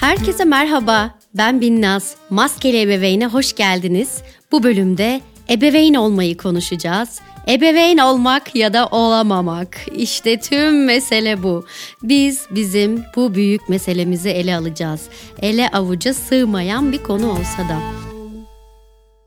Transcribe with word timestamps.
Herkese 0.00 0.44
merhaba. 0.44 1.18
Ben 1.34 1.60
Binnaz. 1.60 2.16
Maskeli 2.30 2.80
Ebeveyn'e 2.80 3.26
hoş 3.26 3.52
geldiniz. 3.52 4.22
Bu 4.52 4.62
bölümde 4.62 5.20
ebeveyn 5.50 5.94
olmayı 5.94 6.36
konuşacağız. 6.36 7.20
Ebeveyn 7.48 7.98
olmak 7.98 8.56
ya 8.56 8.72
da 8.72 8.86
olamamak. 8.86 9.78
İşte 9.94 10.40
tüm 10.40 10.84
mesele 10.84 11.42
bu. 11.42 11.66
Biz 12.02 12.46
bizim 12.50 13.02
bu 13.16 13.34
büyük 13.34 13.68
meselemizi 13.68 14.28
ele 14.28 14.56
alacağız. 14.56 15.08
Ele 15.42 15.68
avuca 15.68 16.14
sığmayan 16.14 16.92
bir 16.92 17.02
konu 17.02 17.30
olsa 17.30 17.68
da. 17.68 17.78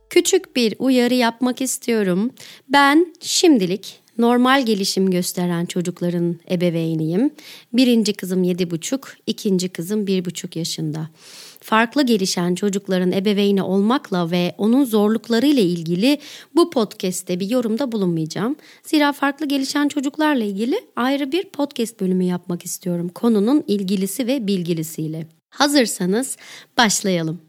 Küçük 0.10 0.56
bir 0.56 0.76
uyarı 0.80 1.14
yapmak 1.14 1.62
istiyorum. 1.62 2.32
Ben 2.70 3.14
şimdilik 3.22 4.03
normal 4.18 4.66
gelişim 4.66 5.12
gösteren 5.12 5.66
çocukların 5.66 6.40
ebeveyniyim. 6.52 7.32
Birinci 7.74 8.14
kızım 8.14 8.44
yedi 8.44 8.72
buçuk, 8.72 9.14
ikinci 9.28 9.70
kızım 9.70 10.08
bir 10.08 10.26
buçuk 10.26 10.56
yaşında. 10.56 11.10
Farklı 11.60 12.06
gelişen 12.06 12.56
çocukların 12.56 13.12
ebeveyni 13.12 13.64
olmakla 13.64 14.32
ve 14.32 14.56
onun 14.58 14.86
zorluklarıyla 14.86 15.62
ilgili 15.64 16.18
bu 16.56 16.70
podcast'te 16.70 17.40
bir 17.40 17.50
yorumda 17.50 17.92
bulunmayacağım. 17.92 18.56
Zira 18.84 19.14
farklı 19.14 19.46
gelişen 19.46 19.88
çocuklarla 19.88 20.44
ilgili 20.44 20.82
ayrı 20.96 21.32
bir 21.32 21.44
podcast 21.44 22.00
bölümü 22.00 22.24
yapmak 22.24 22.66
istiyorum. 22.66 23.10
Konunun 23.10 23.64
ilgilisi 23.68 24.28
ve 24.28 24.48
bilgilisiyle. 24.48 25.28
Hazırsanız 25.50 26.38
başlayalım. 26.78 27.42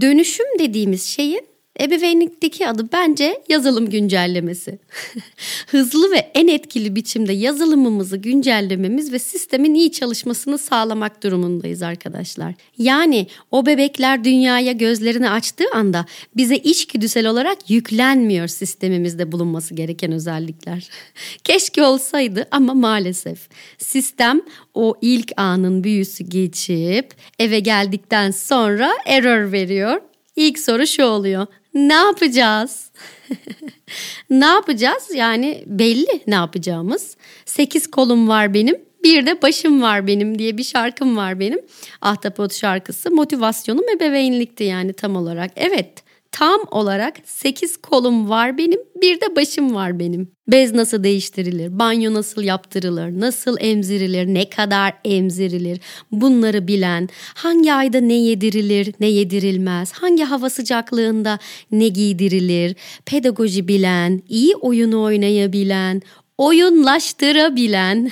Dönüşüm 0.00 0.46
dediğimiz 0.58 1.02
şeyin 1.02 1.49
Ebeveynlikteki 1.78 2.68
adı 2.68 2.92
bence 2.92 3.42
yazılım 3.48 3.90
güncellemesi. 3.90 4.78
Hızlı 5.66 6.10
ve 6.10 6.30
en 6.34 6.48
etkili 6.48 6.96
biçimde 6.96 7.32
yazılımımızı 7.32 8.16
güncellememiz 8.16 9.12
ve 9.12 9.18
sistemin 9.18 9.74
iyi 9.74 9.92
çalışmasını 9.92 10.58
sağlamak 10.58 11.22
durumundayız 11.22 11.82
arkadaşlar. 11.82 12.54
Yani 12.78 13.26
o 13.50 13.66
bebekler 13.66 14.24
dünyaya 14.24 14.72
gözlerini 14.72 15.30
açtığı 15.30 15.70
anda 15.74 16.06
bize 16.36 16.56
içgüdüsel 16.56 17.26
olarak 17.26 17.70
yüklenmiyor 17.70 18.48
sistemimizde 18.48 19.32
bulunması 19.32 19.74
gereken 19.74 20.12
özellikler. 20.12 20.88
Keşke 21.44 21.82
olsaydı 21.82 22.48
ama 22.50 22.74
maalesef 22.74 23.48
sistem 23.78 24.40
o 24.74 24.94
ilk 25.02 25.32
anın 25.36 25.84
büyüsü 25.84 26.24
geçip 26.24 27.14
eve 27.38 27.60
geldikten 27.60 28.30
sonra 28.30 28.90
error 29.06 29.52
veriyor 29.52 30.00
İlk 30.36 30.58
soru 30.58 30.86
şu 30.86 31.04
oluyor. 31.04 31.46
Ne 31.74 31.94
yapacağız? 31.94 32.90
ne 34.30 34.46
yapacağız? 34.46 35.08
Yani 35.14 35.64
belli 35.66 36.22
ne 36.26 36.34
yapacağımız. 36.34 37.16
Sekiz 37.44 37.90
kolum 37.90 38.28
var 38.28 38.54
benim. 38.54 38.76
Bir 39.04 39.26
de 39.26 39.42
başım 39.42 39.82
var 39.82 40.06
benim 40.06 40.38
diye 40.38 40.58
bir 40.58 40.64
şarkım 40.64 41.16
var 41.16 41.40
benim. 41.40 41.60
Ahtapot 42.00 42.54
şarkısı. 42.54 43.10
Motivasyonum 43.10 43.88
ebeveynlikti 43.88 44.64
yani 44.64 44.92
tam 44.92 45.16
olarak. 45.16 45.50
Evet 45.56 46.02
tam 46.32 46.60
olarak 46.70 47.16
8 47.24 47.76
kolum 47.76 48.30
var 48.30 48.58
benim, 48.58 48.80
bir 49.02 49.20
de 49.20 49.36
başım 49.36 49.74
var 49.74 49.98
benim. 49.98 50.32
Bez 50.48 50.72
nasıl 50.72 51.04
değiştirilir, 51.04 51.78
banyo 51.78 52.14
nasıl 52.14 52.42
yaptırılır, 52.42 53.20
nasıl 53.20 53.56
emzirilir, 53.60 54.26
ne 54.26 54.50
kadar 54.50 54.94
emzirilir 55.04 55.80
bunları 56.12 56.68
bilen, 56.68 57.08
hangi 57.34 57.72
ayda 57.72 58.00
ne 58.00 58.14
yedirilir, 58.14 58.94
ne 59.00 59.06
yedirilmez, 59.06 59.92
hangi 59.92 60.24
hava 60.24 60.50
sıcaklığında 60.50 61.38
ne 61.72 61.88
giydirilir, 61.88 62.76
pedagoji 63.06 63.68
bilen, 63.68 64.22
iyi 64.28 64.56
oyunu 64.56 65.02
oynayabilen, 65.02 66.02
oyunlaştırabilen, 66.40 68.10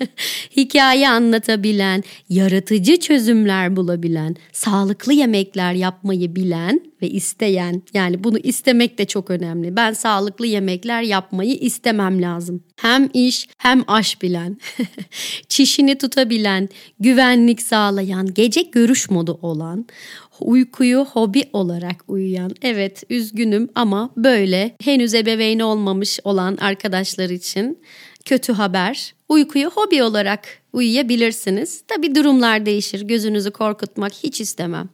hikaye 0.56 1.08
anlatabilen, 1.08 2.04
yaratıcı 2.28 2.96
çözümler 2.96 3.76
bulabilen, 3.76 4.36
sağlıklı 4.52 5.12
yemekler 5.12 5.72
yapmayı 5.72 6.36
bilen 6.36 6.80
ve 7.02 7.08
isteyen. 7.10 7.82
Yani 7.94 8.24
bunu 8.24 8.38
istemek 8.38 8.98
de 8.98 9.04
çok 9.04 9.30
önemli. 9.30 9.76
Ben 9.76 9.92
sağlıklı 9.92 10.46
yemekler 10.46 11.02
yapmayı 11.02 11.54
istemem 11.54 12.22
lazım. 12.22 12.62
Hem 12.76 13.10
iş 13.14 13.48
hem 13.58 13.84
aş 13.86 14.22
bilen, 14.22 14.58
çişini 15.48 15.98
tutabilen, 15.98 16.68
güvenlik 17.00 17.62
sağlayan, 17.62 18.34
gece 18.34 18.62
görüş 18.62 19.10
modu 19.10 19.38
olan, 19.42 19.86
uykuyu 20.40 21.04
hobi 21.04 21.44
olarak 21.52 22.04
uyuyan. 22.08 22.50
Evet 22.62 23.02
üzgünüm 23.10 23.68
ama 23.74 24.10
böyle 24.16 24.76
henüz 24.84 25.14
ebeveyni 25.14 25.64
olmamış 25.64 26.20
olan 26.24 26.56
arkadaşlar 26.56 27.30
için 27.30 27.78
kötü 28.24 28.52
haber. 28.52 29.14
Uykuyu 29.28 29.70
hobi 29.70 30.02
olarak 30.02 30.48
uyuyabilirsiniz. 30.72 31.82
Tabi 31.88 32.14
durumlar 32.14 32.66
değişir. 32.66 33.00
Gözünüzü 33.00 33.50
korkutmak 33.50 34.12
hiç 34.12 34.40
istemem. 34.40 34.88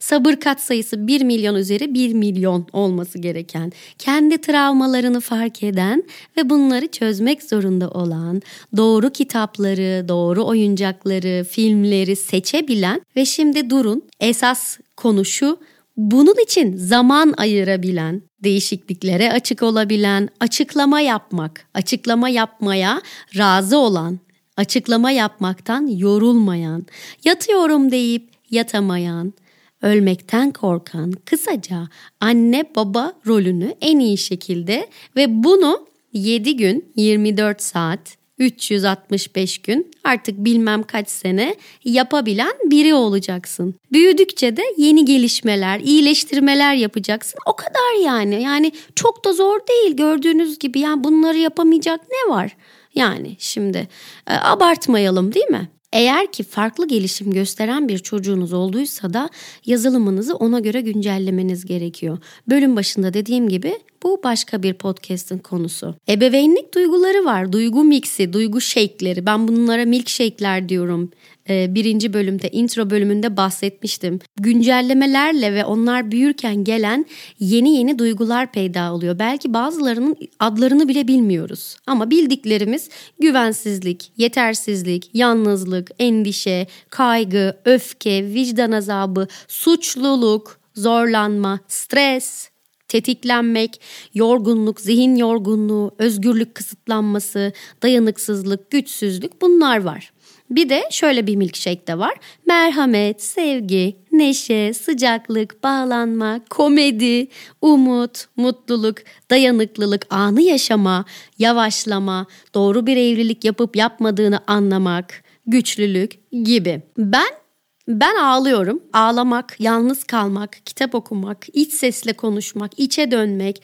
Sabır 0.00 0.34
kat 0.34 0.60
sayısı 0.60 1.06
1 1.06 1.22
milyon 1.22 1.54
üzeri 1.54 1.94
1 1.94 2.12
milyon 2.12 2.66
olması 2.72 3.18
gereken, 3.18 3.72
kendi 3.98 4.40
travmalarını 4.40 5.20
fark 5.20 5.62
eden 5.62 6.04
ve 6.36 6.50
bunları 6.50 6.86
çözmek 6.86 7.42
zorunda 7.42 7.90
olan, 7.90 8.42
doğru 8.76 9.10
kitapları, 9.10 10.08
doğru 10.08 10.44
oyuncakları, 10.44 11.44
filmleri 11.44 12.16
seçebilen 12.16 13.02
ve 13.16 13.24
şimdi 13.24 13.70
durun 13.70 14.02
esas 14.20 14.78
konu 14.96 15.24
şu 15.24 15.58
bunun 15.96 16.42
için 16.44 16.76
zaman 16.76 17.34
ayırabilen, 17.36 18.22
değişikliklere 18.44 19.32
açık 19.32 19.62
olabilen, 19.62 20.28
açıklama 20.40 21.00
yapmak, 21.00 21.66
açıklama 21.74 22.28
yapmaya 22.28 23.02
razı 23.36 23.78
olan, 23.78 24.18
açıklama 24.56 25.10
yapmaktan 25.10 25.86
yorulmayan, 25.86 26.86
yatıyorum 27.24 27.90
deyip 27.90 28.30
yatamayan, 28.50 29.34
ölmekten 29.82 30.50
korkan, 30.50 31.12
kısaca 31.24 31.88
anne 32.20 32.64
baba 32.76 33.12
rolünü 33.26 33.74
en 33.80 33.98
iyi 33.98 34.18
şekilde 34.18 34.88
ve 35.16 35.44
bunu 35.44 35.86
7 36.12 36.56
gün 36.56 36.92
24 36.96 37.62
saat 37.62 38.16
365 38.38 39.58
gün 39.58 39.90
artık 40.04 40.38
bilmem 40.38 40.82
kaç 40.82 41.08
sene 41.08 41.54
yapabilen 41.84 42.52
biri 42.64 42.94
olacaksın. 42.94 43.74
Büyüdükçe 43.92 44.56
de 44.56 44.62
yeni 44.76 45.04
gelişmeler, 45.04 45.80
iyileştirmeler 45.80 46.74
yapacaksın. 46.74 47.38
O 47.46 47.56
kadar 47.56 48.04
yani. 48.04 48.42
Yani 48.42 48.72
çok 48.94 49.24
da 49.24 49.32
zor 49.32 49.60
değil 49.68 49.96
gördüğünüz 49.96 50.58
gibi. 50.58 50.80
Yani 50.80 51.04
bunları 51.04 51.38
yapamayacak 51.38 52.00
ne 52.10 52.34
var? 52.34 52.56
Yani 52.94 53.36
şimdi 53.38 53.88
e, 54.26 54.34
abartmayalım 54.34 55.34
değil 55.34 55.50
mi? 55.50 55.68
Eğer 55.92 56.32
ki 56.32 56.42
farklı 56.42 56.88
gelişim 56.88 57.30
gösteren 57.32 57.88
bir 57.88 57.98
çocuğunuz 57.98 58.52
olduysa 58.52 59.14
da 59.14 59.28
yazılımınızı 59.66 60.34
ona 60.36 60.60
göre 60.60 60.80
güncellemeniz 60.80 61.64
gerekiyor. 61.64 62.18
Bölüm 62.48 62.76
başında 62.76 63.14
dediğim 63.14 63.48
gibi 63.48 63.78
bu 64.04 64.20
başka 64.24 64.62
bir 64.62 64.74
podcast'in 64.74 65.38
konusu. 65.38 65.94
Ebeveynlik 66.08 66.74
duyguları 66.74 67.24
var. 67.24 67.52
Duygu 67.52 67.84
miksi, 67.84 68.32
duygu 68.32 68.60
shake'leri. 68.60 69.26
Ben 69.26 69.48
bunlara 69.48 69.84
milkshake'ler 69.84 70.68
diyorum. 70.68 71.10
Ee, 71.48 71.74
birinci 71.74 72.12
bölümde, 72.12 72.50
intro 72.50 72.90
bölümünde 72.90 73.36
bahsetmiştim. 73.36 74.18
Güncellemelerle 74.40 75.54
ve 75.54 75.64
onlar 75.64 76.10
büyürken 76.10 76.64
gelen 76.64 77.06
yeni 77.38 77.76
yeni 77.76 77.98
duygular 77.98 78.52
peyda 78.52 78.92
oluyor. 78.92 79.18
Belki 79.18 79.54
bazılarının 79.54 80.16
adlarını 80.38 80.88
bile 80.88 81.08
bilmiyoruz. 81.08 81.76
Ama 81.86 82.10
bildiklerimiz 82.10 82.88
güvensizlik, 83.20 84.12
yetersizlik, 84.16 85.10
yalnızlık, 85.14 85.90
endişe, 85.98 86.66
kaygı, 86.90 87.56
öfke, 87.64 88.24
vicdan 88.24 88.72
azabı, 88.72 89.26
suçluluk, 89.48 90.60
zorlanma, 90.74 91.60
stres, 91.68 92.53
tetiklenmek, 92.88 93.80
yorgunluk, 94.14 94.80
zihin 94.80 95.16
yorgunluğu, 95.16 95.94
özgürlük 95.98 96.54
kısıtlanması, 96.54 97.52
dayanıksızlık, 97.82 98.70
güçsüzlük 98.70 99.42
bunlar 99.42 99.82
var. 99.84 100.12
Bir 100.50 100.68
de 100.68 100.82
şöyle 100.90 101.26
bir 101.26 101.36
milkshake 101.36 101.86
de 101.86 101.98
var. 101.98 102.14
Merhamet, 102.46 103.22
sevgi, 103.22 103.96
neşe, 104.12 104.74
sıcaklık, 104.74 105.64
bağlanma, 105.64 106.40
komedi, 106.50 107.28
umut, 107.60 108.24
mutluluk, 108.36 108.96
dayanıklılık, 109.30 110.06
anı 110.10 110.42
yaşama, 110.42 111.04
yavaşlama, 111.38 112.26
doğru 112.54 112.86
bir 112.86 112.96
evlilik 112.96 113.44
yapıp 113.44 113.76
yapmadığını 113.76 114.40
anlamak, 114.46 115.24
güçlülük 115.46 116.32
gibi. 116.44 116.82
Ben 116.98 117.43
ben 117.88 118.16
ağlıyorum. 118.16 118.82
Ağlamak, 118.92 119.56
yalnız 119.58 120.04
kalmak, 120.04 120.58
kitap 120.66 120.94
okumak, 120.94 121.46
iç 121.52 121.72
sesle 121.72 122.12
konuşmak, 122.12 122.78
içe 122.78 123.10
dönmek, 123.10 123.62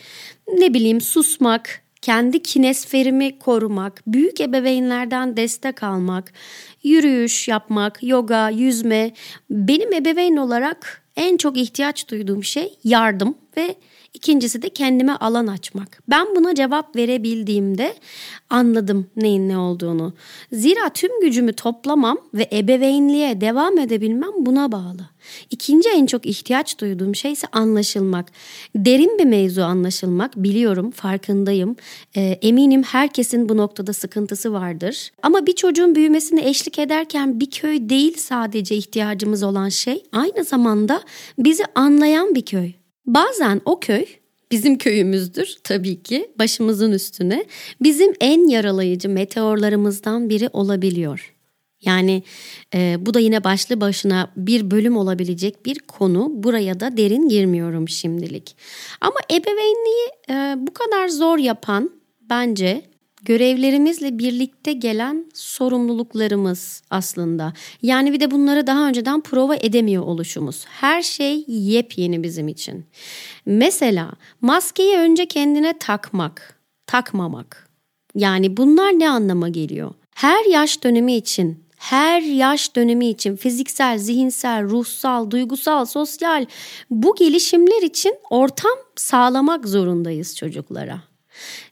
ne 0.59 0.75
bileyim 0.75 1.01
susmak, 1.01 1.83
kendi 2.03 2.43
kinesferimi 2.43 3.39
korumak, 3.39 4.03
büyük 4.07 4.41
ebeveynlerden 4.41 5.37
destek 5.37 5.83
almak, 5.83 6.33
yürüyüş 6.83 7.49
yapmak, 7.49 8.03
yoga, 8.03 8.51
yüzme 8.51 9.13
benim 9.51 9.93
ebeveyn 9.93 10.37
olarak 10.37 11.03
en 11.17 11.37
çok 11.37 11.57
ihtiyaç 11.57 12.09
duyduğum 12.09 12.45
şey 12.45 12.79
yardım 12.85 13.35
ve 13.57 13.75
İkincisi 14.15 14.63
de 14.63 14.69
kendime 14.69 15.13
alan 15.13 15.47
açmak. 15.47 16.03
Ben 16.09 16.27
buna 16.37 16.55
cevap 16.55 16.97
verebildiğimde 16.97 17.95
anladım 18.51 19.07
neyin 19.17 19.49
ne 19.49 19.59
olduğunu. 19.59 20.13
Zira 20.53 20.89
tüm 20.95 21.21
gücümü 21.21 21.53
toplamam 21.53 22.19
ve 22.35 22.49
ebeveynliğe 22.53 23.41
devam 23.41 23.79
edebilmem 23.79 24.31
buna 24.39 24.73
bağlı. 24.73 25.11
İkinci 25.51 25.89
en 25.89 26.07
çok 26.07 26.27
ihtiyaç 26.27 26.79
duyduğum 26.81 27.15
şey 27.15 27.33
ise 27.33 27.47
anlaşılmak. 27.53 28.33
Derin 28.77 29.19
bir 29.19 29.25
mevzu 29.25 29.63
anlaşılmak 29.63 30.37
biliyorum, 30.37 30.91
farkındayım. 30.91 31.77
E, 32.17 32.21
eminim 32.21 32.83
herkesin 32.83 33.49
bu 33.49 33.57
noktada 33.57 33.93
sıkıntısı 33.93 34.53
vardır. 34.53 35.11
Ama 35.23 35.47
bir 35.47 35.55
çocuğun 35.55 35.95
büyümesine 35.95 36.49
eşlik 36.49 36.79
ederken 36.79 37.41
bir 37.41 37.51
köy 37.51 37.89
değil 37.89 38.17
sadece 38.19 38.77
ihtiyacımız 38.77 39.43
olan 39.43 39.69
şey, 39.69 40.05
aynı 40.13 40.45
zamanda 40.45 41.03
bizi 41.39 41.65
anlayan 41.75 42.35
bir 42.35 42.45
köy. 42.45 42.80
Bazen 43.07 43.61
o 43.65 43.81
köy 43.81 44.05
bizim 44.51 44.79
köyümüzdür 44.79 45.57
tabii 45.65 46.03
ki 46.03 46.31
başımızın 46.39 46.93
üstüne 46.93 47.45
bizim 47.83 48.13
en 48.21 48.49
yaralayıcı 48.49 49.09
meteorlarımızdan 49.09 50.29
biri 50.29 50.49
olabiliyor. 50.53 51.35
Yani 51.83 52.23
e, 52.75 52.97
bu 53.01 53.15
da 53.15 53.21
yine 53.21 53.45
başlı 53.45 53.81
başına 53.81 54.33
bir 54.37 54.71
bölüm 54.71 54.97
olabilecek 54.97 55.67
bir 55.67 55.79
konu. 55.79 56.29
Buraya 56.31 56.81
da 56.81 56.97
derin 56.97 57.29
girmiyorum 57.29 57.89
şimdilik. 57.89 58.57
Ama 59.01 59.17
ebeveynliği 59.31 60.09
e, 60.31 60.55
bu 60.57 60.75
kadar 60.75 61.09
zor 61.09 61.39
yapan 61.39 61.91
bence 62.21 62.90
görevlerimizle 63.25 64.19
birlikte 64.19 64.73
gelen 64.73 65.31
sorumluluklarımız 65.35 66.83
aslında. 66.91 67.53
Yani 67.83 68.13
bir 68.13 68.21
de 68.21 68.31
bunları 68.31 68.67
daha 68.67 68.89
önceden 68.89 69.21
prova 69.21 69.57
edemiyor 69.57 70.03
oluşumuz. 70.03 70.65
Her 70.69 71.03
şey 71.03 71.45
yepyeni 71.49 72.23
bizim 72.23 72.49
için. 72.49 72.85
Mesela 73.47 74.13
maskeyi 74.41 74.97
önce 74.97 75.27
kendine 75.27 75.79
takmak, 75.79 76.61
takmamak. 76.87 77.69
Yani 78.15 78.57
bunlar 78.57 78.99
ne 78.99 79.11
anlama 79.11 79.49
geliyor? 79.49 79.95
Her 80.15 80.45
yaş 80.45 80.85
dönemi 80.85 81.17
için 81.17 81.65
her 81.81 82.23
yaş 82.23 82.77
dönemi 82.77 83.09
için 83.09 83.37
fiziksel, 83.37 83.99
zihinsel, 83.99 84.65
ruhsal, 84.65 85.31
duygusal, 85.31 85.85
sosyal 85.85 86.47
bu 86.91 87.15
gelişimler 87.15 87.83
için 87.83 88.15
ortam 88.31 88.79
sağlamak 88.97 89.69
zorundayız 89.69 90.37
çocuklara. 90.37 91.10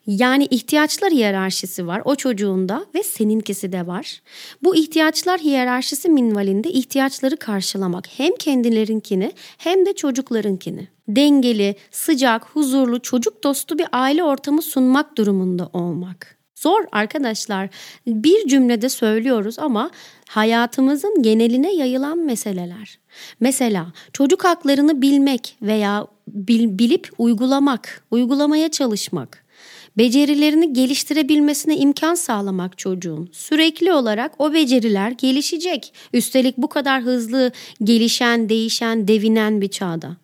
Yani 0.07 0.47
ihtiyaçlar 0.51 1.13
hiyerarşisi 1.13 1.87
var 1.87 2.03
o 2.05 2.15
çocuğunda 2.15 2.87
ve 2.95 3.03
seninkisi 3.03 3.73
de 3.73 3.87
var. 3.87 4.21
Bu 4.63 4.77
ihtiyaçlar 4.77 5.41
hiyerarşisi 5.41 6.09
minvalinde 6.09 6.71
ihtiyaçları 6.71 7.37
karşılamak 7.37 8.07
hem 8.17 8.37
kendilerinkini 8.37 9.33
hem 9.59 9.87
de 9.87 9.93
çocuklarınkini. 9.93 10.89
Dengeli, 11.09 11.77
sıcak, 11.91 12.45
huzurlu, 12.45 13.03
çocuk 13.03 13.45
dostu 13.45 13.79
bir 13.79 13.87
aile 13.93 14.25
ortamı 14.25 14.63
sunmak 14.63 15.19
durumunda 15.19 15.71
olmak. 15.73 16.39
Zor 16.55 16.85
arkadaşlar. 16.93 17.69
Bir 18.07 18.47
cümlede 18.49 18.89
söylüyoruz 18.89 19.59
ama 19.59 19.91
hayatımızın 20.29 21.23
geneline 21.23 21.75
yayılan 21.75 22.19
meseleler. 22.19 22.99
Mesela 23.41 23.93
çocuk 24.13 24.45
haklarını 24.45 25.03
bilmek 25.03 25.57
veya 25.63 26.07
bil, 26.29 26.79
bilip 26.79 27.11
uygulamak, 27.19 28.05
uygulamaya 28.11 28.71
çalışmak 28.71 29.48
becerilerini 29.99 30.73
geliştirebilmesine 30.73 31.77
imkan 31.77 32.15
sağlamak 32.15 32.79
çocuğun. 32.79 33.29
Sürekli 33.33 33.93
olarak 33.93 34.33
o 34.39 34.53
beceriler 34.53 35.11
gelişecek. 35.11 35.93
Üstelik 36.13 36.59
bu 36.59 36.69
kadar 36.69 37.03
hızlı 37.03 37.53
gelişen, 37.85 38.49
değişen, 38.49 39.09
devinen 39.09 39.61
bir 39.61 39.69
çağda. 39.69 40.17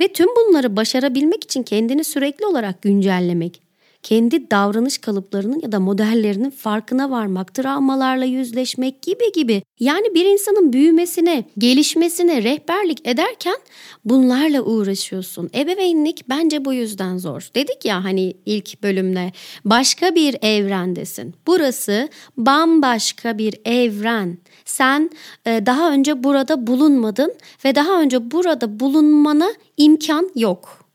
Ve 0.00 0.08
tüm 0.08 0.28
bunları 0.36 0.76
başarabilmek 0.76 1.44
için 1.44 1.62
kendini 1.62 2.04
sürekli 2.04 2.46
olarak 2.46 2.82
güncellemek, 2.82 3.65
kendi 4.06 4.50
davranış 4.50 4.98
kalıplarının 4.98 5.60
ya 5.60 5.72
da 5.72 5.80
modellerinin 5.80 6.50
farkına 6.50 7.10
varmak, 7.10 7.54
travmalarla 7.54 8.24
yüzleşmek 8.24 9.02
gibi 9.02 9.32
gibi. 9.34 9.62
Yani 9.80 10.14
bir 10.14 10.24
insanın 10.24 10.72
büyümesine, 10.72 11.44
gelişmesine 11.58 12.42
rehberlik 12.42 13.08
ederken 13.08 13.56
bunlarla 14.04 14.62
uğraşıyorsun. 14.62 15.50
Ebeveynlik 15.54 16.28
bence 16.28 16.64
bu 16.64 16.72
yüzden 16.72 17.18
zor. 17.18 17.48
Dedik 17.54 17.84
ya 17.84 18.04
hani 18.04 18.36
ilk 18.46 18.82
bölümde 18.82 19.32
başka 19.64 20.14
bir 20.14 20.36
evrendesin. 20.42 21.34
Burası 21.46 22.08
bambaşka 22.36 23.38
bir 23.38 23.54
evren. 23.64 24.38
Sen 24.64 25.10
e, 25.46 25.66
daha 25.66 25.92
önce 25.92 26.24
burada 26.24 26.66
bulunmadın 26.66 27.34
ve 27.64 27.74
daha 27.74 28.00
önce 28.00 28.30
burada 28.30 28.80
bulunmana 28.80 29.48
imkan 29.76 30.30
yok. 30.34 30.85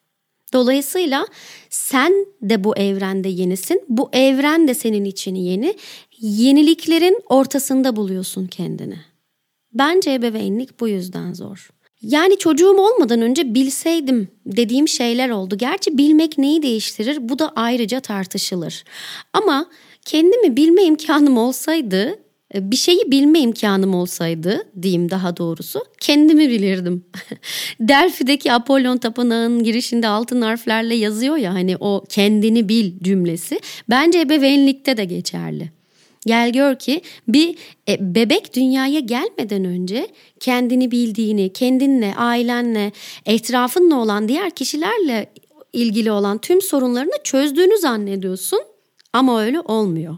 Dolayısıyla 0.53 1.27
sen 1.69 2.25
de 2.41 2.63
bu 2.63 2.77
evrende 2.77 3.29
yenisin. 3.29 3.83
Bu 3.89 4.09
evren 4.13 4.67
de 4.67 4.73
senin 4.73 5.05
için 5.05 5.35
yeni. 5.35 5.75
Yeniliklerin 6.19 7.21
ortasında 7.29 7.95
buluyorsun 7.95 8.47
kendini. 8.47 8.97
Bence 9.73 10.13
ebeveynlik 10.13 10.79
bu 10.79 10.87
yüzden 10.87 11.33
zor. 11.33 11.69
Yani 12.01 12.37
çocuğum 12.37 12.77
olmadan 12.77 13.21
önce 13.21 13.53
bilseydim 13.53 14.27
dediğim 14.45 14.87
şeyler 14.87 15.29
oldu. 15.29 15.57
Gerçi 15.57 15.97
bilmek 15.97 16.37
neyi 16.37 16.61
değiştirir 16.61 17.29
bu 17.29 17.39
da 17.39 17.51
ayrıca 17.55 17.99
tartışılır. 17.99 18.83
Ama 19.33 19.65
kendimi 20.05 20.57
bilme 20.57 20.83
imkanım 20.83 21.37
olsaydı 21.37 22.19
bir 22.55 22.75
şeyi 22.75 23.11
bilme 23.11 23.39
imkanım 23.39 23.95
olsaydı 23.95 24.67
diyeyim 24.81 25.11
daha 25.11 25.37
doğrusu 25.37 25.85
kendimi 25.99 26.49
bilirdim. 26.49 27.05
Delphi'deki 27.79 28.51
Apollon 28.53 28.97
tapınağının 28.97 29.63
girişinde 29.63 30.07
altın 30.07 30.41
harflerle 30.41 30.95
yazıyor 30.95 31.37
ya 31.37 31.53
hani 31.53 31.77
o 31.79 32.03
kendini 32.09 32.69
bil 32.69 32.91
cümlesi 33.03 33.59
bence 33.89 34.19
ebeveynlikte 34.19 34.97
de 34.97 35.05
geçerli. 35.05 35.71
Gel 36.25 36.53
gör 36.53 36.75
ki 36.75 37.01
bir 37.27 37.55
e, 37.89 38.15
bebek 38.15 38.55
dünyaya 38.55 38.99
gelmeden 38.99 39.65
önce 39.65 40.07
kendini 40.39 40.91
bildiğini, 40.91 41.53
kendinle, 41.53 42.15
ailenle, 42.15 42.91
etrafınla 43.25 43.95
olan 43.95 44.27
diğer 44.27 44.49
kişilerle 44.49 45.31
ilgili 45.73 46.11
olan 46.11 46.37
tüm 46.37 46.61
sorunlarını 46.61 47.23
çözdüğünü 47.23 47.77
zannediyorsun 47.77 48.59
ama 49.13 49.41
öyle 49.41 49.59
olmuyor. 49.59 50.17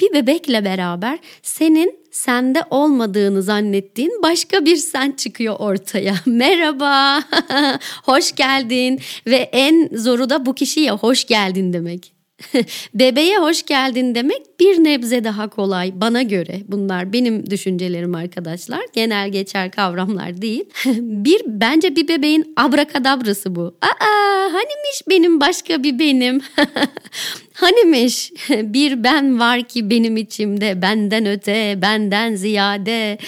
Bir 0.00 0.12
bebekle 0.12 0.64
beraber 0.64 1.18
senin 1.42 1.98
sende 2.10 2.62
olmadığını 2.70 3.42
zannettiğin 3.42 4.22
başka 4.22 4.64
bir 4.64 4.76
sen 4.76 5.12
çıkıyor 5.12 5.56
ortaya. 5.58 6.14
Merhaba, 6.26 7.22
hoş 8.02 8.34
geldin 8.34 9.00
ve 9.26 9.36
en 9.36 9.88
zoru 9.92 10.30
da 10.30 10.46
bu 10.46 10.54
kişiye 10.54 10.90
hoş 10.90 11.24
geldin 11.24 11.72
demek. 11.72 12.18
Bebeğe 12.94 13.38
hoş 13.38 13.62
geldin 13.62 14.14
demek 14.14 14.60
bir 14.60 14.84
nebze 14.84 15.24
daha 15.24 15.48
kolay 15.48 16.00
bana 16.00 16.22
göre. 16.22 16.60
Bunlar 16.68 17.12
benim 17.12 17.50
düşüncelerim 17.50 18.14
arkadaşlar. 18.14 18.80
Genel 18.92 19.28
geçer 19.28 19.70
kavramlar 19.70 20.42
değil. 20.42 20.64
bir 21.00 21.42
bence 21.46 21.96
bir 21.96 22.08
bebeğin 22.08 22.54
abrakadabrası 22.56 23.56
bu. 23.56 23.76
Aa 23.82 24.52
hanimiş 24.52 25.02
benim 25.08 25.40
başka 25.40 25.82
bir 25.82 25.98
benim. 25.98 26.40
Hanimiş 27.60 28.32
bir 28.50 29.04
ben 29.04 29.40
var 29.40 29.62
ki 29.62 29.90
benim 29.90 30.16
içimde 30.16 30.82
benden 30.82 31.26
öte 31.26 31.78
benden 31.82 32.34
ziyade. 32.34 33.18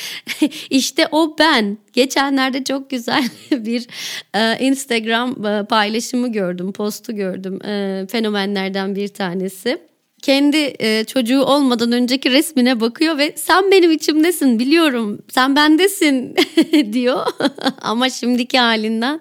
işte 0.70 1.06
o 1.10 1.36
ben. 1.38 1.78
Geçenlerde 1.92 2.64
çok 2.64 2.90
güzel 2.90 3.24
bir 3.50 3.86
e, 4.34 4.58
Instagram 4.66 5.46
e, 5.46 5.64
paylaşımı 5.66 6.32
gördüm, 6.32 6.72
postu 6.72 7.16
gördüm. 7.16 7.66
E, 7.66 8.06
fenomenlerden 8.10 8.96
bir 8.96 9.08
tanesi 9.08 9.89
kendi 10.22 10.74
e, 10.78 11.04
çocuğu 11.04 11.42
olmadan 11.42 11.92
önceki 11.92 12.30
resmine 12.30 12.80
bakıyor 12.80 13.18
ve 13.18 13.32
sen 13.36 13.70
benim 13.70 13.90
içimdesin 13.90 14.58
biliyorum. 14.58 15.18
Sen 15.28 15.56
bendesin 15.56 16.36
diyor. 16.92 17.26
Ama 17.82 18.10
şimdiki 18.10 18.58
halinden 18.58 19.20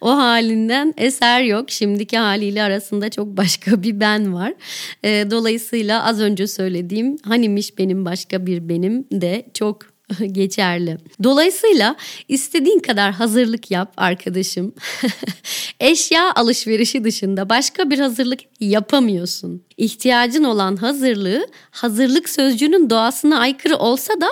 o 0.00 0.10
halinden 0.10 0.94
eser 0.96 1.42
yok. 1.42 1.70
Şimdiki 1.70 2.18
haliyle 2.18 2.62
arasında 2.62 3.10
çok 3.10 3.26
başka 3.26 3.82
bir 3.82 4.00
ben 4.00 4.34
var. 4.34 4.54
E, 5.04 5.30
dolayısıyla 5.30 6.04
az 6.04 6.20
önce 6.20 6.46
söylediğim 6.46 7.16
hanimiş 7.22 7.78
benim 7.78 8.04
başka 8.04 8.46
bir 8.46 8.68
benim 8.68 9.04
de 9.12 9.46
çok 9.54 9.89
geçerli. 10.32 10.96
Dolayısıyla 11.22 11.96
istediğin 12.28 12.78
kadar 12.78 13.12
hazırlık 13.12 13.70
yap 13.70 13.92
arkadaşım. 13.96 14.74
Eşya 15.80 16.32
alışverişi 16.34 17.04
dışında 17.04 17.48
başka 17.48 17.90
bir 17.90 17.98
hazırlık 17.98 18.40
yapamıyorsun. 18.60 19.62
İhtiyacın 19.76 20.44
olan 20.44 20.76
hazırlığı 20.76 21.46
hazırlık 21.70 22.28
sözcüğünün 22.28 22.90
doğasına 22.90 23.38
aykırı 23.38 23.76
olsa 23.76 24.20
da 24.20 24.28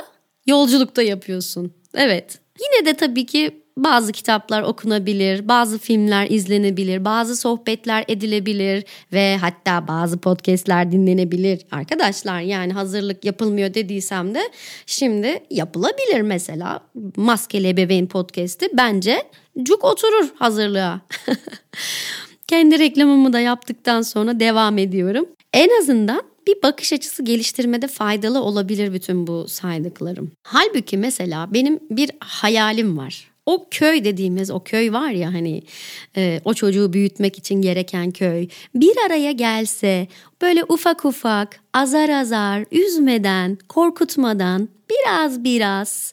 yolculukta 0.47 1.03
yapıyorsun. 1.03 1.73
Evet. 1.95 2.39
Yine 2.61 2.87
de 2.87 2.97
tabii 2.97 3.27
ki 3.27 3.63
bazı 3.85 4.13
kitaplar 4.13 4.63
okunabilir, 4.63 5.49
bazı 5.49 5.79
filmler 5.79 6.31
izlenebilir, 6.31 7.05
bazı 7.05 7.37
sohbetler 7.37 8.05
edilebilir 8.09 8.85
ve 9.13 9.37
hatta 9.37 9.89
bazı 9.89 10.19
podcastler 10.19 10.93
dinlenebilir. 10.93 11.61
Arkadaşlar 11.71 12.41
yani 12.41 12.73
hazırlık 12.73 13.25
yapılmıyor 13.25 13.75
dediysem 13.75 14.35
de 14.35 14.41
şimdi 14.87 15.41
yapılabilir 15.51 16.21
mesela. 16.21 16.81
Maskeli 17.17 17.69
Ebeveyn 17.69 18.07
Podcast'i 18.07 18.69
bence 18.73 19.23
cuk 19.63 19.85
oturur 19.85 20.29
hazırlığa. 20.39 21.01
Kendi 22.49 22.79
reklamımı 22.79 23.33
da 23.33 23.41
yaptıktan 23.41 24.03
sonra 24.03 24.41
devam 24.41 24.79
ediyorum. 24.79 25.27
En 25.53 25.81
azından 25.81 26.23
bir 26.47 26.63
bakış 26.63 26.93
açısı 26.93 27.25
geliştirmede 27.25 27.87
faydalı 27.87 28.43
olabilir 28.43 28.93
bütün 28.93 29.27
bu 29.27 29.49
saydıklarım. 29.49 30.33
Halbuki 30.43 30.99
mesela 30.99 31.55
benim 31.55 31.81
bir 31.91 32.11
hayalim 32.21 32.99
var. 32.99 33.31
O 33.49 33.67
köy 33.71 34.05
dediğimiz 34.05 34.51
o 34.51 34.61
köy 34.61 34.93
var 34.93 35.11
ya 35.11 35.35
hani 35.35 35.63
e, 36.17 36.41
o 36.45 36.55
çocuğu 36.55 36.93
büyütmek 36.93 37.39
için 37.39 37.55
gereken 37.63 38.11
köy. 38.11 38.49
Bir 38.75 38.97
araya 39.07 39.33
gelse 39.33 40.07
böyle 40.43 40.65
ufak 40.69 41.05
ufak 41.05 41.61
azar 41.73 42.09
azar 42.09 42.65
üzmeden 42.73 43.59
korkutmadan 43.69 44.69
biraz 44.91 45.45
biraz 45.45 46.13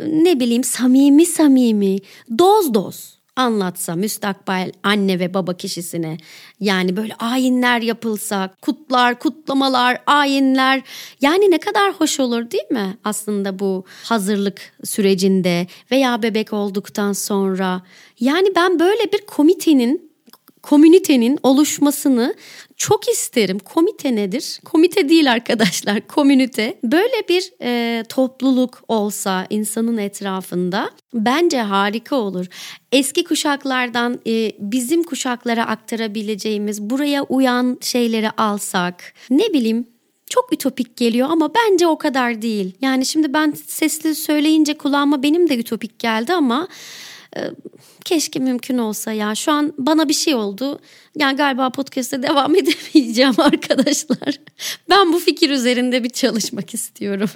ne 0.00 0.40
bileyim 0.40 0.64
samimi 0.64 1.26
samimi 1.26 1.98
doz 2.38 2.74
doz 2.74 3.13
anlatsa 3.36 3.94
müstakbel 3.94 4.72
anne 4.82 5.18
ve 5.18 5.34
baba 5.34 5.54
kişisine 5.54 6.16
yani 6.60 6.96
böyle 6.96 7.14
ayinler 7.14 7.82
yapılsa 7.82 8.54
kutlar 8.62 9.18
kutlamalar 9.18 9.98
ayinler 10.06 10.82
yani 11.20 11.50
ne 11.50 11.58
kadar 11.58 11.92
hoş 11.92 12.20
olur 12.20 12.50
değil 12.50 12.70
mi 12.70 12.96
aslında 13.04 13.58
bu 13.58 13.84
hazırlık 14.04 14.72
sürecinde 14.84 15.66
veya 15.90 16.22
bebek 16.22 16.52
olduktan 16.52 17.12
sonra? 17.12 17.82
Yani 18.20 18.48
ben 18.56 18.78
böyle 18.78 19.12
bir 19.12 19.26
komitenin 19.26 20.13
komünitenin 20.64 21.38
oluşmasını 21.42 22.34
çok 22.76 23.08
isterim. 23.08 23.58
Komite 23.58 24.16
nedir? 24.16 24.60
Komite 24.64 25.08
değil 25.08 25.32
arkadaşlar, 25.32 26.00
komünite. 26.08 26.78
Böyle 26.84 27.28
bir 27.28 27.52
e, 27.62 28.02
topluluk 28.08 28.82
olsa 28.88 29.46
insanın 29.50 29.96
etrafında 29.96 30.90
bence 31.14 31.60
harika 31.60 32.16
olur. 32.16 32.46
Eski 32.92 33.24
kuşaklardan 33.24 34.20
e, 34.26 34.52
bizim 34.58 35.02
kuşaklara 35.02 35.66
aktarabileceğimiz, 35.66 36.82
buraya 36.82 37.22
uyan 37.22 37.78
şeyleri 37.80 38.30
alsak, 38.30 39.14
ne 39.30 39.52
bileyim 39.52 39.86
çok 40.30 40.52
ütopik 40.52 40.96
geliyor 40.96 41.28
ama 41.30 41.50
bence 41.54 41.86
o 41.86 41.98
kadar 41.98 42.42
değil. 42.42 42.72
Yani 42.80 43.06
şimdi 43.06 43.34
ben 43.34 43.52
sesli 43.66 44.14
söyleyince 44.14 44.74
kulağıma 44.74 45.22
benim 45.22 45.48
de 45.48 45.58
ütopik 45.58 45.98
geldi 45.98 46.32
ama 46.32 46.68
keşke 48.04 48.38
mümkün 48.38 48.78
olsa 48.78 49.12
ya. 49.12 49.34
Şu 49.34 49.52
an 49.52 49.74
bana 49.78 50.08
bir 50.08 50.14
şey 50.14 50.34
oldu. 50.34 50.80
Yani 51.16 51.36
galiba 51.36 51.70
podcast'te 51.70 52.22
devam 52.22 52.56
edemeyeceğim 52.56 53.34
arkadaşlar. 53.38 54.40
Ben 54.90 55.12
bu 55.12 55.18
fikir 55.18 55.50
üzerinde 55.50 56.04
bir 56.04 56.10
çalışmak 56.10 56.74
istiyorum. 56.74 57.30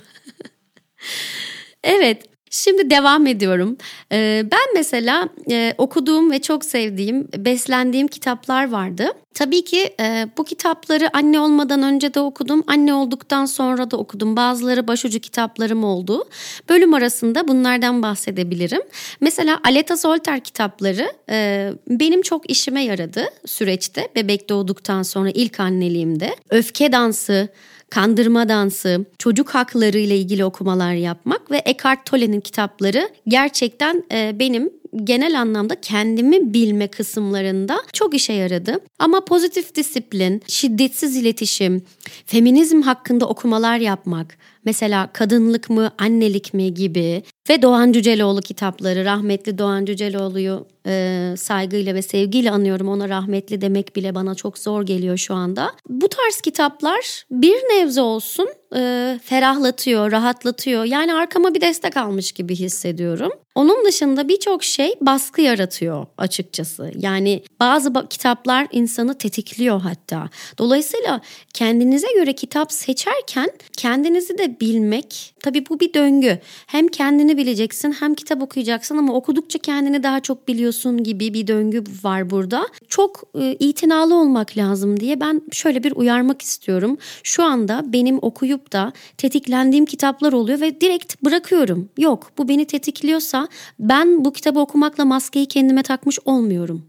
evet 1.84 2.22
Şimdi 2.50 2.90
devam 2.90 3.26
ediyorum. 3.26 3.76
Ee, 4.12 4.42
ben 4.52 4.74
mesela 4.74 5.28
e, 5.50 5.74
okuduğum 5.78 6.30
ve 6.30 6.38
çok 6.42 6.64
sevdiğim, 6.64 7.28
beslendiğim 7.36 8.08
kitaplar 8.08 8.70
vardı. 8.70 9.12
Tabii 9.38 9.64
ki 9.64 9.94
e, 10.00 10.28
bu 10.38 10.44
kitapları 10.44 11.16
anne 11.16 11.40
olmadan 11.40 11.82
önce 11.82 12.14
de 12.14 12.20
okudum, 12.20 12.64
anne 12.66 12.94
olduktan 12.94 13.46
sonra 13.46 13.90
da 13.90 13.96
okudum. 13.96 14.36
Bazıları 14.36 14.88
başucu 14.88 15.20
kitaplarım 15.20 15.84
oldu. 15.84 16.24
Bölüm 16.68 16.94
arasında 16.94 17.48
bunlardan 17.48 18.02
bahsedebilirim. 18.02 18.82
Mesela 19.20 19.60
Aleta 19.64 19.96
Solter 19.96 20.40
kitapları 20.40 21.12
e, 21.30 21.70
benim 21.88 22.22
çok 22.22 22.50
işime 22.50 22.84
yaradı 22.84 23.24
süreçte. 23.46 24.08
Bebek 24.16 24.48
doğduktan 24.48 25.02
sonra 25.02 25.30
ilk 25.30 25.60
anneliğimde. 25.60 26.36
Öfke 26.50 26.92
Dansı, 26.92 27.48
kandırma 27.90 28.48
dansı, 28.48 29.04
çocuk 29.18 29.48
hakları 29.48 29.98
ile 29.98 30.18
ilgili 30.18 30.44
okumalar 30.44 30.92
yapmak 30.92 31.50
ve 31.50 31.62
Eckhart 31.64 32.06
Tolle'nin 32.06 32.40
kitapları 32.40 33.08
gerçekten 33.28 34.04
e, 34.12 34.38
benim 34.38 34.70
genel 35.04 35.40
anlamda 35.40 35.80
kendimi 35.80 36.54
bilme 36.54 36.88
kısımlarında 36.88 37.78
çok 37.92 38.14
işe 38.14 38.32
yaradı. 38.32 38.80
Ama 38.98 39.24
pozitif 39.24 39.74
disiplin, 39.74 40.42
şiddetsiz 40.46 41.16
iletişim, 41.16 41.82
feminizm 42.26 42.82
hakkında 42.82 43.28
okumalar 43.28 43.78
yapmak, 43.78 44.38
mesela 44.64 45.10
kadınlık 45.12 45.70
mı, 45.70 45.90
annelik 45.98 46.54
mi 46.54 46.74
gibi 46.74 47.22
ve 47.50 47.62
Doğan 47.62 47.92
Cüceloğlu 47.92 48.40
kitapları, 48.40 49.04
rahmetli 49.04 49.58
Doğan 49.58 49.84
Cüceloğlu'yu 49.84 50.66
e, 50.86 51.34
saygıyla 51.36 51.94
ve 51.94 52.02
sevgiyle 52.02 52.50
anıyorum. 52.50 52.88
Ona 52.88 53.08
rahmetli 53.08 53.60
demek 53.60 53.96
bile 53.96 54.14
bana 54.14 54.34
çok 54.34 54.58
zor 54.58 54.82
geliyor 54.82 55.16
şu 55.16 55.34
anda. 55.34 55.72
Bu 55.88 56.08
tarz 56.08 56.40
kitaplar 56.40 57.24
bir 57.30 57.54
nevze 57.54 58.00
olsun 58.00 58.48
e, 58.76 59.20
ferahlatıyor, 59.24 60.12
rahatlatıyor. 60.12 60.84
Yani 60.84 61.14
arkama 61.14 61.54
bir 61.54 61.60
destek 61.60 61.96
almış 61.96 62.32
gibi 62.32 62.54
hissediyorum. 62.54 63.32
Onun 63.54 63.84
dışında 63.84 64.28
birçok 64.28 64.64
şey 64.64 64.94
baskı 65.00 65.40
yaratıyor 65.40 66.06
açıkçası. 66.18 66.92
Yani 66.94 67.42
bazı 67.60 67.92
kitaplar 68.10 68.66
insanı 68.72 69.18
tetikliyor 69.18 69.80
hatta. 69.80 70.28
Dolayısıyla 70.58 71.20
kendinize 71.54 72.06
göre 72.14 72.32
kitap 72.32 72.72
seçerken 72.72 73.50
kendinizi 73.76 74.38
de 74.38 74.60
bilmek, 74.60 75.34
tabii 75.42 75.64
bu 75.68 75.80
bir 75.80 75.94
döngü. 75.94 76.38
Hem 76.66 76.88
kendini 76.88 77.36
bileceksin 77.36 77.92
hem 77.92 78.14
kitap 78.14 78.42
okuyacaksın 78.42 78.96
ama 78.96 79.14
okudukça 79.14 79.58
kendini 79.58 80.02
daha 80.02 80.20
çok 80.20 80.48
biliyorsun 80.48 81.02
gibi 81.04 81.34
bir 81.34 81.46
döngü 81.46 81.84
var 82.02 82.30
burada. 82.30 82.66
Çok 82.88 83.22
e, 83.40 83.52
itinalı 83.52 84.14
olmak 84.14 84.56
lazım 84.56 85.00
diye 85.00 85.20
ben 85.20 85.42
şöyle 85.52 85.84
bir 85.84 85.92
uyarmak 85.92 86.42
istiyorum. 86.42 86.98
Şu 87.22 87.44
anda 87.44 87.92
benim 87.92 88.18
okuyup 88.22 88.72
da 88.72 88.92
tetiklendiğim 89.18 89.84
kitaplar 89.84 90.32
oluyor 90.32 90.60
ve 90.60 90.80
direkt 90.80 91.24
bırakıyorum. 91.24 91.88
Yok 91.98 92.30
bu 92.38 92.48
beni 92.48 92.64
tetikliyorsa 92.64 93.48
ben 93.78 94.24
bu 94.24 94.32
kitabı 94.32 94.60
okumakla 94.60 95.04
maskeyi 95.04 95.46
kendime 95.46 95.82
takmış 95.82 96.18
olmuyorum 96.24 96.82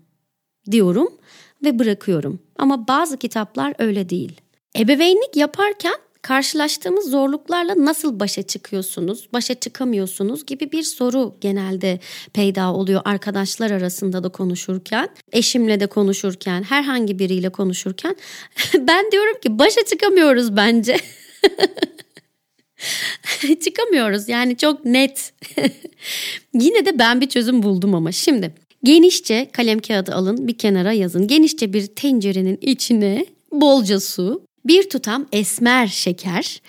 diyorum 0.71 1.09
ve 1.63 1.79
bırakıyorum. 1.79 2.39
Ama 2.57 2.87
bazı 2.87 3.17
kitaplar 3.17 3.73
öyle 3.79 4.09
değil. 4.09 4.41
Ebeveynlik 4.77 5.35
yaparken 5.35 5.95
karşılaştığımız 6.21 7.09
zorluklarla 7.09 7.85
nasıl 7.85 8.19
başa 8.19 8.43
çıkıyorsunuz, 8.43 9.27
başa 9.33 9.53
çıkamıyorsunuz 9.53 10.45
gibi 10.45 10.71
bir 10.71 10.83
soru 10.83 11.35
genelde 11.41 11.99
peyda 12.33 12.73
oluyor 12.73 13.01
arkadaşlar 13.05 13.71
arasında 13.71 14.23
da 14.23 14.29
konuşurken, 14.29 15.09
eşimle 15.31 15.79
de 15.79 15.87
konuşurken, 15.87 16.63
herhangi 16.63 17.19
biriyle 17.19 17.49
konuşurken. 17.49 18.15
ben 18.73 19.11
diyorum 19.11 19.39
ki 19.43 19.59
başa 19.59 19.85
çıkamıyoruz 19.85 20.55
bence. 20.55 20.97
Çıkamıyoruz 23.63 24.29
yani 24.29 24.57
çok 24.57 24.85
net. 24.85 25.33
Yine 26.53 26.85
de 26.85 26.99
ben 26.99 27.21
bir 27.21 27.29
çözüm 27.29 27.63
buldum 27.63 27.95
ama 27.95 28.11
şimdi 28.11 28.53
genişçe 28.83 29.49
kalem 29.53 29.79
kağıdı 29.79 30.15
alın 30.15 30.47
bir 30.47 30.57
kenara 30.57 30.91
yazın. 30.91 31.27
Genişçe 31.27 31.73
bir 31.73 31.87
tencerenin 31.87 32.57
içine 32.61 33.25
bolca 33.51 33.99
su, 33.99 34.41
bir 34.65 34.89
tutam 34.89 35.25
esmer 35.31 35.87
şeker, 35.87 36.61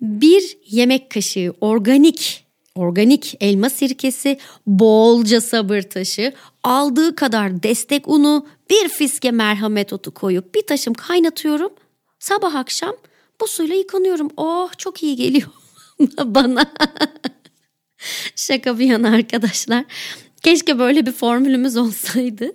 bir 0.00 0.58
yemek 0.66 1.10
kaşığı 1.10 1.54
organik 1.60 2.44
organik 2.74 3.36
elma 3.40 3.70
sirkesi, 3.70 4.38
bolca 4.66 5.40
sabır 5.40 5.82
taşı, 5.82 6.32
aldığı 6.62 7.16
kadar 7.16 7.62
destek 7.62 8.08
unu, 8.08 8.46
bir 8.70 8.88
fiske 8.88 9.30
merhamet 9.30 9.92
otu 9.92 10.14
koyup 10.14 10.54
bir 10.54 10.62
taşım 10.62 10.94
kaynatıyorum. 10.94 11.72
Sabah 12.18 12.54
akşam 12.54 12.94
bu 13.40 13.46
suyla 13.46 13.74
yıkanıyorum. 13.74 14.30
Oh 14.36 14.70
çok 14.78 15.02
iyi 15.02 15.16
geliyor 15.16 15.48
bana. 16.24 16.72
Şaka 18.36 18.78
bir 18.78 18.86
yana 18.86 19.08
arkadaşlar. 19.08 19.84
Keşke 20.42 20.78
böyle 20.78 21.06
bir 21.06 21.12
formülümüz 21.12 21.76
olsaydı. 21.76 22.52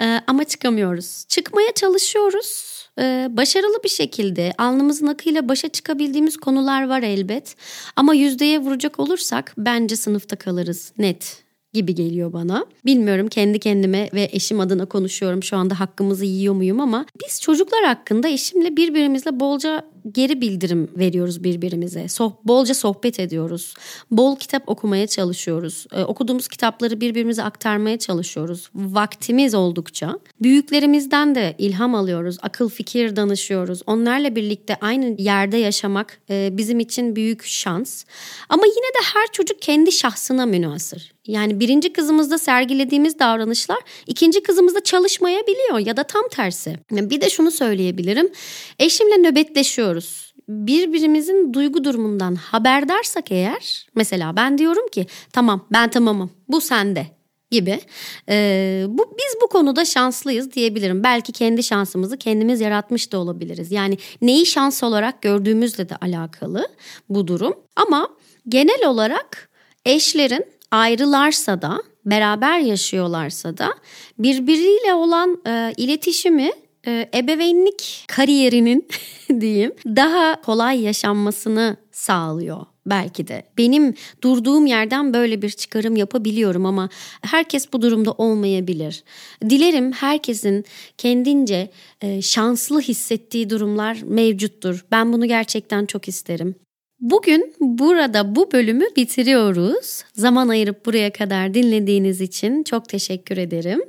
Ee, 0.00 0.20
ama 0.26 0.44
çıkamıyoruz. 0.44 1.24
Çıkmaya 1.28 1.72
çalışıyoruz. 1.74 2.73
Ee, 2.98 3.28
başarılı 3.30 3.82
bir 3.84 3.88
şekilde 3.88 4.52
alnımızın 4.58 5.06
akıyla 5.06 5.48
başa 5.48 5.68
çıkabildiğimiz 5.68 6.36
konular 6.36 6.88
var 6.88 7.02
elbet. 7.02 7.56
Ama 7.96 8.14
yüzdeye 8.14 8.58
vuracak 8.58 9.00
olursak 9.00 9.54
bence 9.58 9.96
sınıfta 9.96 10.36
kalırız 10.36 10.92
net 10.98 11.43
gibi 11.74 11.94
geliyor 11.94 12.32
bana. 12.32 12.66
Bilmiyorum 12.84 13.28
kendi 13.28 13.58
kendime 13.58 14.08
ve 14.14 14.28
eşim 14.32 14.60
adına 14.60 14.86
konuşuyorum 14.86 15.42
şu 15.42 15.56
anda 15.56 15.80
hakkımızı 15.80 16.24
yiyor 16.24 16.54
muyum 16.54 16.80
ama 16.80 17.06
biz 17.24 17.40
çocuklar 17.40 17.84
hakkında 17.84 18.28
eşimle 18.28 18.76
birbirimizle 18.76 19.40
bolca 19.40 19.84
geri 20.12 20.40
bildirim 20.40 20.90
veriyoruz 20.96 21.44
birbirimize. 21.44 22.08
Soh 22.08 22.32
bolca 22.44 22.74
sohbet 22.74 23.20
ediyoruz. 23.20 23.74
Bol 24.10 24.36
kitap 24.36 24.68
okumaya 24.68 25.06
çalışıyoruz. 25.06 25.86
Ee, 25.92 26.04
okuduğumuz 26.04 26.48
kitapları 26.48 27.00
birbirimize 27.00 27.42
aktarmaya 27.42 27.98
çalışıyoruz. 27.98 28.70
Vaktimiz 28.74 29.54
oldukça. 29.54 30.18
Büyüklerimizden 30.42 31.34
de 31.34 31.54
ilham 31.58 31.94
alıyoruz. 31.94 32.36
Akıl 32.42 32.68
fikir 32.68 33.16
danışıyoruz. 33.16 33.82
Onlarla 33.86 34.36
birlikte 34.36 34.76
aynı 34.80 35.22
yerde 35.22 35.56
yaşamak 35.56 36.20
e, 36.30 36.48
bizim 36.52 36.80
için 36.80 37.16
büyük 37.16 37.44
şans. 37.44 38.04
Ama 38.48 38.66
yine 38.66 38.94
de 38.94 39.04
her 39.14 39.26
çocuk 39.32 39.62
kendi 39.62 39.92
şahsına 39.92 40.46
münasır. 40.46 41.13
Yani 41.26 41.60
birinci 41.60 41.92
kızımızda 41.92 42.38
sergilediğimiz 42.38 43.18
davranışlar 43.18 43.78
ikinci 44.06 44.42
kızımızda 44.42 44.82
çalışmayabiliyor 44.82 45.78
ya 45.78 45.96
da 45.96 46.04
tam 46.04 46.28
tersi. 46.30 46.76
Bir 46.90 47.20
de 47.20 47.30
şunu 47.30 47.50
söyleyebilirim. 47.50 48.32
Eşimle 48.78 49.28
nöbetleşiyoruz 49.28 50.34
birbirimizin 50.48 51.54
duygu 51.54 51.84
durumundan 51.84 52.34
haberdarsak 52.34 53.32
eğer 53.32 53.86
mesela 53.94 54.36
ben 54.36 54.58
diyorum 54.58 54.88
ki 54.88 55.06
tamam 55.32 55.66
ben 55.72 55.90
tamamım 55.90 56.30
bu 56.48 56.60
sende 56.60 57.06
gibi. 57.50 57.80
Ee, 58.28 58.84
bu 58.88 59.16
biz 59.18 59.40
bu 59.42 59.48
konuda 59.48 59.84
şanslıyız 59.84 60.52
diyebilirim. 60.52 61.04
Belki 61.04 61.32
kendi 61.32 61.62
şansımızı 61.62 62.16
kendimiz 62.16 62.60
yaratmış 62.60 63.12
da 63.12 63.18
olabiliriz. 63.18 63.72
Yani 63.72 63.98
neyi 64.22 64.46
şans 64.46 64.82
olarak 64.82 65.22
gördüğümüzle 65.22 65.88
de 65.88 65.96
alakalı 65.96 66.68
bu 67.08 67.28
durum. 67.28 67.54
Ama 67.76 68.08
genel 68.48 68.86
olarak 68.86 69.50
eşlerin 69.86 70.44
ayrılarsa 70.74 71.62
da 71.62 71.82
beraber 72.04 72.58
yaşıyorlarsa 72.58 73.58
da 73.58 73.74
birbiriyle 74.18 74.94
olan 74.94 75.40
e, 75.46 75.72
iletişimi 75.76 76.50
e, 76.86 77.08
ebeveynlik 77.14 78.04
kariyerinin 78.08 78.88
diyeyim 79.40 79.72
daha 79.86 80.40
kolay 80.40 80.80
yaşanmasını 80.80 81.76
sağlıyor 81.92 82.66
belki 82.86 83.28
de. 83.28 83.42
Benim 83.58 83.94
durduğum 84.22 84.66
yerden 84.66 85.14
böyle 85.14 85.42
bir 85.42 85.50
çıkarım 85.50 85.96
yapabiliyorum 85.96 86.66
ama 86.66 86.88
herkes 87.22 87.72
bu 87.72 87.82
durumda 87.82 88.12
olmayabilir. 88.12 89.04
Dilerim 89.42 89.92
herkesin 89.92 90.64
kendince 90.98 91.70
e, 92.00 92.22
şanslı 92.22 92.80
hissettiği 92.80 93.50
durumlar 93.50 93.98
mevcuttur. 94.04 94.84
Ben 94.90 95.12
bunu 95.12 95.26
gerçekten 95.26 95.86
çok 95.86 96.08
isterim. 96.08 96.63
Bugün 97.04 97.54
burada 97.60 98.36
bu 98.36 98.52
bölümü 98.52 98.84
bitiriyoruz. 98.96 100.04
Zaman 100.14 100.48
ayırıp 100.48 100.86
buraya 100.86 101.12
kadar 101.12 101.54
dinlediğiniz 101.54 102.20
için 102.20 102.62
çok 102.62 102.88
teşekkür 102.88 103.36
ederim. 103.36 103.82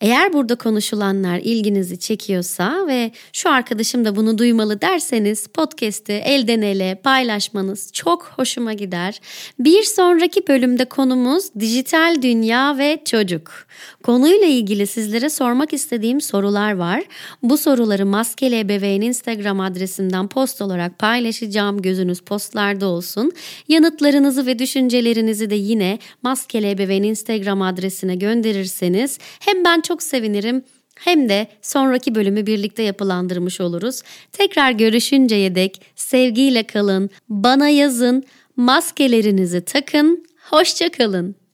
Eğer 0.00 0.32
burada 0.32 0.54
konuşulanlar 0.54 1.38
ilginizi 1.38 1.98
çekiyorsa 1.98 2.86
ve 2.86 3.10
şu 3.32 3.50
arkadaşım 3.50 4.04
da 4.04 4.16
bunu 4.16 4.38
duymalı 4.38 4.80
derseniz 4.80 5.46
podcast'i 5.46 6.12
elden 6.12 6.62
ele 6.62 7.00
paylaşmanız 7.04 7.92
çok 7.92 8.24
hoşuma 8.24 8.72
gider. 8.72 9.20
Bir 9.58 9.82
sonraki 9.82 10.48
bölümde 10.48 10.84
konumuz 10.84 11.54
dijital 11.60 12.22
dünya 12.22 12.78
ve 12.78 12.98
çocuk. 13.04 13.66
Konuyla 14.02 14.46
ilgili 14.46 14.86
sizlere 14.86 15.30
sormak 15.30 15.72
istediğim 15.72 16.20
sorular 16.20 16.72
var. 16.72 17.02
Bu 17.42 17.58
soruları 17.58 18.06
Maskeli 18.06 18.58
Ebeveyn 18.58 19.00
Instagram 19.00 19.60
adresinden 19.60 20.28
post 20.28 20.62
olarak 20.62 20.98
paylaşacağım. 20.98 21.82
Gözünüz 21.82 22.20
postlarda 22.20 22.86
olsun. 22.86 23.32
Yanıtlarınızı 23.68 24.46
ve 24.46 24.58
düşüncelerinizi 24.58 25.50
de 25.50 25.54
yine 25.54 25.98
Maskeli 26.22 26.70
Ebeveyn 26.70 27.02
Instagram 27.02 27.62
adresine 27.62 28.16
gönderirseniz 28.16 29.18
hem 29.40 29.64
ben 29.64 29.80
çok 29.86 30.02
sevinirim 30.02 30.64
hem 30.96 31.28
de 31.28 31.46
sonraki 31.62 32.14
bölümü 32.14 32.46
birlikte 32.46 32.82
yapılandırmış 32.82 33.60
oluruz. 33.60 34.02
Tekrar 34.32 34.70
görüşünceye 34.70 35.54
dek 35.54 35.82
sevgiyle 35.96 36.62
kalın, 36.62 37.10
bana 37.28 37.68
yazın, 37.68 38.24
maskelerinizi 38.56 39.64
takın, 39.64 40.26
hoşça 40.50 40.90
kalın. 40.90 41.45